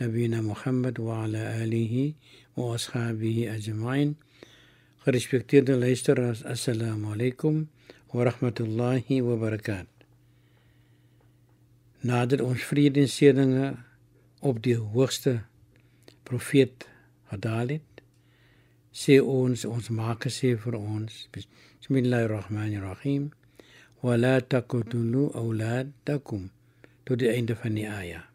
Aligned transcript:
نبينا 0.00 0.40
محمد 0.40 1.00
وعلى 1.00 1.64
آله 1.64 2.12
وأصحابه 2.56 3.54
أجمعين 3.56 4.14
Gerespekteerde 5.06 5.80
luisteraars, 5.80 6.44
assalamu 6.44 7.12
alaykum 7.14 7.66
wa 8.12 8.24
rahmatullahi 8.24 9.22
wa 9.22 9.36
barakatuh. 9.40 10.04
Nadat 12.04 12.40
ons 12.44 12.60
vrede 12.68 13.00
en 13.00 13.08
seëninge 13.08 13.70
op 14.44 14.60
die 14.62 14.76
hoogste 14.76 15.48
profeet 16.28 16.84
gedal 17.30 17.68
het, 17.78 18.02
sê 18.92 19.16
ons 19.22 19.64
ons 19.64 19.90
maak 19.94 20.28
sê 20.28 20.56
vir 20.60 20.76
ons 20.76 21.28
Bismillahirrahmanirrahim 21.32 23.30
wa 24.02 24.16
la 24.16 24.40
taqtulu 24.40 25.30
awladakum 25.40 26.50
tot 27.06 27.16
die 27.22 27.30
einde 27.32 27.54
van 27.56 27.74
die 27.80 27.88
aya 27.88 28.28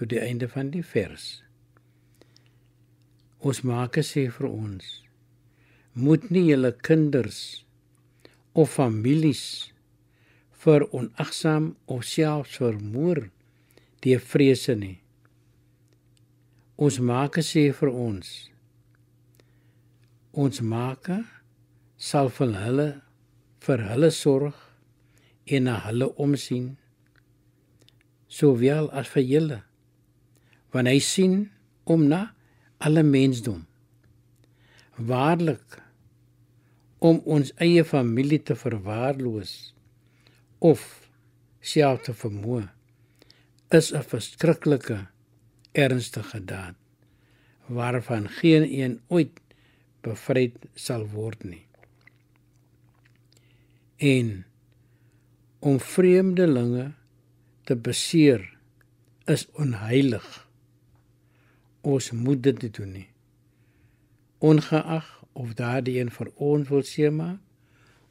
tot 0.00 0.08
die 0.08 0.20
einde 0.20 0.48
van 0.48 0.70
die 0.72 0.80
vers. 0.80 1.42
Ons 3.44 3.60
maak 3.68 3.98
sê 4.00 4.22
vir 4.32 4.46
ons 4.48 4.86
moet 5.92 6.24
nie 6.32 6.46
julle 6.46 6.70
kinders 6.86 7.40
of 8.54 8.72
families 8.72 9.42
vir 10.64 10.86
onagsaam 10.96 11.68
of 11.84 12.08
selfs 12.08 12.56
vermoor 12.62 13.26
deur 14.06 14.24
vrese 14.32 14.78
nie. 14.80 14.96
Ons 16.80 17.02
maak 17.12 17.36
sê 17.52 17.68
vir 17.82 17.92
ons 18.08 18.34
ons 20.32 20.64
maak 20.72 21.12
sal 22.10 22.32
vir 22.40 22.60
hulle 22.64 22.90
vir 23.66 23.90
hulle 23.92 24.14
sorg 24.24 24.68
en 25.44 25.68
na 25.68 25.80
hulle 25.88 26.14
omsien 26.16 26.78
sowel 28.40 28.88
as 28.96 29.10
vir 29.16 29.28
julle 29.34 29.66
want 30.72 30.88
hy 30.88 30.98
sien 30.98 31.50
om 31.84 32.06
na 32.08 32.22
alle 32.78 33.02
mensdom 33.02 33.66
waarlik 34.96 35.80
om 37.00 37.22
ons 37.24 37.52
eie 37.56 37.84
familie 37.84 38.40
te 38.42 38.56
verwaarloos 38.56 39.54
of 40.58 40.82
self 41.60 42.04
te 42.08 42.12
vermoë 42.16 42.68
is 43.78 43.92
'n 43.92 44.04
verskriklike 44.12 44.98
ernstige 45.72 46.44
daad 46.44 46.76
waarvan 47.66 48.28
geen 48.28 48.64
een 48.80 49.00
ooit 49.08 49.40
bevryd 50.00 50.56
sal 50.74 51.06
word 51.06 51.44
nie. 51.44 51.66
En 53.96 54.44
om 55.58 55.80
vreemdelinge 55.80 56.92
te 57.64 57.76
beseer 57.76 58.58
is 59.24 59.46
onheilig. 59.52 60.49
Ons 61.80 62.10
moet 62.12 62.42
dit 62.42 62.62
nie 62.62 62.70
doen 62.70 62.92
nie. 62.92 63.08
Ongeag 64.38 65.08
of 65.32 65.54
daardie 65.54 65.98
een 66.00 66.10
vir 66.12 66.32
ons 66.36 66.68
wil 66.68 66.82
seema, 66.84 67.30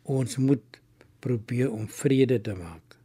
ons 0.04 0.38
moet 0.38 0.80
probeer 1.20 1.72
om 1.72 1.88
vrede 1.88 2.40
te 2.42 2.56
maak. 2.58 2.98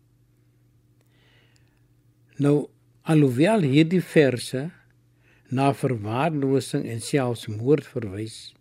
Nou 2.41 2.69
alhoewel 3.03 3.66
hierdie 3.69 4.03
verse 4.03 4.70
na 5.54 5.70
verwaarlosing 5.76 6.86
en 6.91 7.03
selfs 7.04 7.47
moord 7.47 7.86
verwys, 7.86 8.54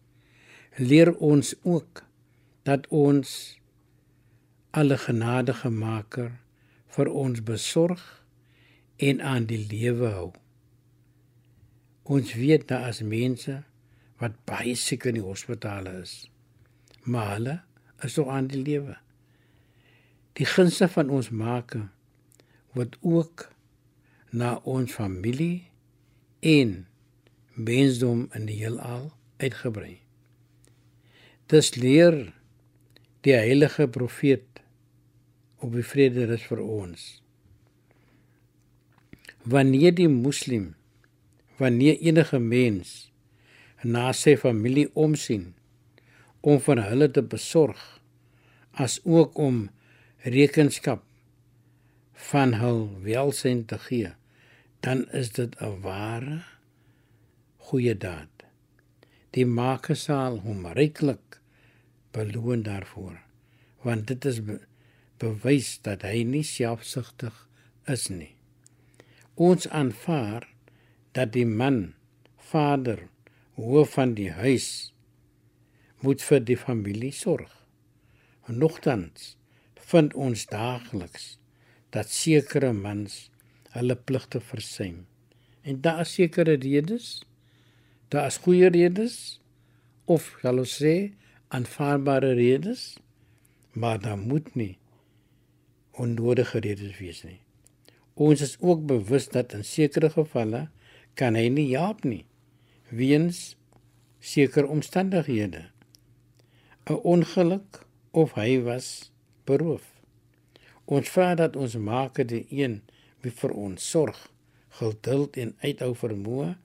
leer 0.78 1.14
ons 1.16 1.54
ook 1.64 2.04
dat 2.68 2.88
ons 2.88 3.58
alle 4.74 4.98
genadige 4.98 5.70
maker 5.70 6.32
vir 6.96 7.10
ons 7.10 7.42
besorg 7.46 8.02
en 8.98 9.22
aan 9.22 9.46
die 9.50 9.62
lewe 9.70 10.10
hou. 10.14 10.32
Ons 12.04 12.34
weet 12.36 12.68
daar 12.68 12.90
is 12.90 13.00
mense 13.02 13.62
wat 14.20 14.36
baie 14.48 14.76
siek 14.76 15.08
in 15.08 15.20
die 15.20 15.24
hospitale 15.24 16.02
is. 16.02 16.16
Maar 17.04 17.34
hulle 17.36 17.56
is 18.04 18.16
nog 18.20 18.28
aan 18.28 18.48
die 18.52 18.62
lewe. 18.62 18.98
Die 20.36 20.48
gunste 20.50 20.90
van 20.92 21.12
ons 21.14 21.30
maker 21.30 21.88
word 22.76 22.98
ook 23.02 23.48
na 24.34 24.56
ons 24.68 24.92
familie 24.92 25.70
en 26.44 26.84
mensdom 27.54 28.26
in 28.34 28.48
die 28.50 28.60
heelal 28.64 29.12
uitgebrei. 29.40 30.00
Dis 31.52 31.76
leer 31.78 32.34
die 33.24 33.36
heilige 33.38 33.88
profeet 33.88 34.64
op 35.64 35.76
die 35.78 35.86
vrede 35.86 36.26
rus 36.28 36.44
vir 36.50 36.64
ons. 36.64 37.04
Wanneer 39.48 39.94
die 39.96 40.10
moslim, 40.10 40.74
wanneer 41.58 42.00
enige 42.02 42.40
mens 42.40 43.12
na 43.84 44.12
sy 44.16 44.36
familie 44.40 44.88
omsien 44.94 45.52
om 46.42 46.60
vir 46.60 46.82
hulle 46.90 47.10
te 47.12 47.22
besorg 47.22 47.82
as 48.74 49.00
ook 49.04 49.38
om 49.38 49.68
rekenskap 50.24 51.04
van 52.32 52.56
hul 52.62 52.86
welsyn 53.04 53.66
te 53.68 53.78
gee, 53.86 54.14
dan 54.80 55.06
is 55.12 55.30
dit 55.38 55.56
'n 55.62 55.82
ware 55.82 56.44
goeie 57.58 57.96
daad. 57.98 58.30
Die 59.32 59.46
Maker 59.46 59.96
sal 59.96 60.40
hom 60.40 60.66
ryklik 60.66 61.40
beloon 62.12 62.64
daarvoor, 62.64 63.18
want 63.84 64.08
dit 64.08 64.26
is 64.26 64.40
be 64.40 64.60
bewys 65.18 65.80
dat 65.82 66.02
hy 66.02 66.24
nie 66.24 66.44
selfsugtig 66.44 67.48
is 67.88 68.10
nie. 68.10 68.36
Ons 69.36 69.68
aanvaar 69.68 70.53
dat 71.14 71.34
die 71.34 71.46
man, 71.46 71.94
vader, 72.38 73.08
hoof 73.56 73.96
van 73.98 74.16
die 74.18 74.32
huis 74.34 74.94
moet 76.04 76.24
vir 76.26 76.42
die 76.44 76.58
familie 76.58 77.14
sorg. 77.16 77.52
Nogtans 78.50 79.36
vind 79.94 80.16
ons 80.20 80.46
daagliks 80.50 81.38
dat 81.94 82.10
sekere 82.12 82.74
mans 82.74 83.30
hulle 83.76 83.96
pligte 83.96 84.42
versuim. 84.42 85.06
En 85.64 85.80
daar 85.82 86.02
is 86.04 86.14
sekere 86.18 86.58
redes. 86.60 87.24
Daar 88.10 88.28
is 88.28 88.42
goeie 88.44 88.70
redes 88.74 89.40
of 90.06 90.34
sal 90.42 90.60
ons 90.62 90.76
sê 90.82 91.14
aanvaarbare 91.54 92.34
redes, 92.36 92.98
maar 93.74 94.02
daar 94.02 94.20
moet 94.20 94.50
nie 94.60 94.76
onnodige 95.94 96.60
redes 96.66 96.98
wees 96.98 97.22
nie. 97.24 97.40
Ons 98.14 98.42
is 98.42 98.56
ook 98.60 98.86
bewus 98.90 99.30
dat 99.30 99.54
in 99.54 99.64
sekere 99.66 100.10
gevalle 100.14 100.68
kan 101.20 101.36
hy 101.36 101.48
nie 101.50 101.70
help 101.76 102.04
nie 102.04 102.26
weens 102.94 103.56
sekere 104.20 104.68
omstandighede. 104.68 105.70
'n 106.86 107.00
Ongeluk 107.04 107.86
of 108.12 108.34
hy 108.34 108.62
was 108.62 109.12
beroof. 109.46 109.86
Ons 110.86 111.10
vra 111.10 111.36
dat 111.36 111.56
ons 111.56 111.76
maak 111.76 112.20
die 112.28 112.46
een 112.50 112.82
wie 113.22 113.32
vir 113.32 113.52
ons 113.52 113.90
sorg, 113.90 114.20
geduld 114.70 115.38
en 115.38 115.56
uithou 115.64 115.94
vermoë 115.96 116.56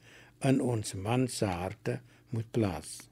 in 0.49 0.61
ons 0.61 0.95
man 0.95 1.29
se 1.29 1.47
harte 1.47 2.01
moet 2.29 2.51
plaas. 2.51 3.09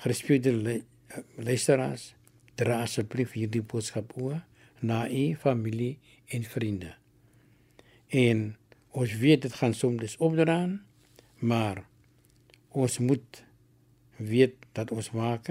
Gerespekteerde 0.00 0.82
luisteraars, 1.36 2.14
dra 2.54 2.82
asseblief 2.82 3.32
hierdie 3.32 3.62
boodskap 3.62 4.16
oor 4.16 4.40
na 4.80 5.04
u 5.10 5.34
familie 5.34 5.98
en 6.28 6.44
vriende. 6.44 6.94
En 8.08 8.56
ons 8.94 9.16
weet 9.18 9.42
dit 9.42 9.54
gaan 9.58 9.74
soms 9.74 10.16
opdraan, 10.22 10.78
maar 11.42 11.82
ons 12.70 12.98
moet 12.98 13.42
weet 14.16 14.54
dat 14.72 14.92
ons 14.94 15.10
maak 15.10 15.50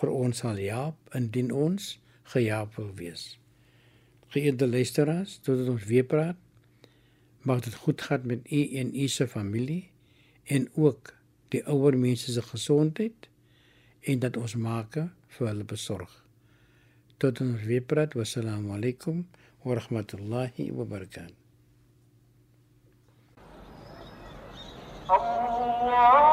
vir 0.00 0.10
ons 0.10 0.42
sal 0.42 0.58
help 0.58 1.14
indien 1.14 1.52
ons 1.54 1.92
gehelp 2.34 2.74
wil 2.78 2.90
wees. 2.98 3.24
Geëerde 4.34 4.66
luisteraars, 4.66 5.38
tot 5.46 5.62
ons 5.68 5.84
weer 5.86 6.06
praat, 6.08 6.38
mag 7.46 7.62
dit 7.62 7.74
goed 7.84 8.02
gaan 8.02 8.26
met 8.26 8.50
u 8.50 8.62
en 8.80 8.94
u 8.94 9.08
se 9.08 9.26
familie 9.28 9.90
en 10.44 10.66
ook 10.74 11.12
die 11.54 11.62
ouer 11.68 11.98
mense 11.98 12.32
se 12.32 12.42
gesondheid 12.42 13.28
en 14.10 14.22
dat 14.24 14.38
ons 14.40 14.56
maak 14.56 14.98
vir 15.36 15.50
hulle 15.50 15.68
besorg. 15.68 16.10
Tot 17.22 17.44
ons 17.44 17.62
weer 17.68 17.84
praat. 17.86 18.16
Wassalamu 18.18 18.74
alaykum 18.78 19.22
wa 19.62 19.78
rahmatullahi 19.78 20.72
wa 20.74 20.88
barakatuh. 20.96 21.41
الله 25.11 26.30